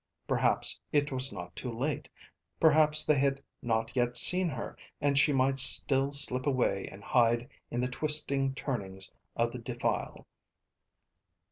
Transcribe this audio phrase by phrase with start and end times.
[0.27, 2.09] Perhaps it was not too late,
[2.59, 7.47] perhaps they had not yet seen her and she might still slip away and hide
[7.69, 10.25] in the twisting turnings of the defile.